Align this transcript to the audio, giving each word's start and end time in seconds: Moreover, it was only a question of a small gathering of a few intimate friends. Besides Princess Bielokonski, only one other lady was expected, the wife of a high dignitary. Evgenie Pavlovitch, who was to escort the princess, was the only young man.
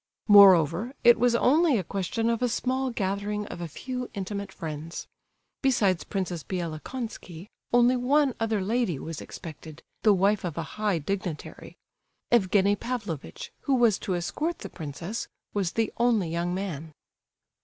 Moreover, 0.27 0.95
it 1.03 1.19
was 1.19 1.35
only 1.35 1.77
a 1.77 1.83
question 1.83 2.27
of 2.31 2.41
a 2.41 2.49
small 2.49 2.89
gathering 2.89 3.45
of 3.49 3.61
a 3.61 3.67
few 3.67 4.09
intimate 4.15 4.51
friends. 4.51 5.05
Besides 5.61 6.05
Princess 6.05 6.41
Bielokonski, 6.43 7.49
only 7.71 7.95
one 7.95 8.33
other 8.39 8.61
lady 8.61 8.97
was 8.97 9.21
expected, 9.21 9.83
the 10.01 10.11
wife 10.11 10.43
of 10.43 10.57
a 10.57 10.63
high 10.81 10.97
dignitary. 10.97 11.75
Evgenie 12.31 12.77
Pavlovitch, 12.79 13.51
who 13.67 13.75
was 13.75 13.99
to 13.99 14.15
escort 14.15 14.57
the 14.57 14.69
princess, 14.69 15.27
was 15.53 15.73
the 15.73 15.93
only 15.97 16.29
young 16.31 16.51
man. 16.55 16.93